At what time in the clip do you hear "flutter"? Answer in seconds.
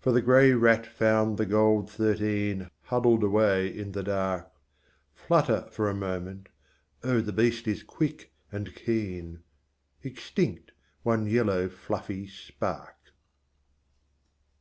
5.14-5.68